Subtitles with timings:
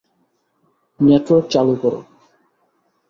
[0.99, 1.99] Network চালু করো।